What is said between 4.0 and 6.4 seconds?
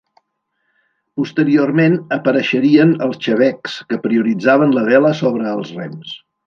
prioritzaven la vela sobre els rems.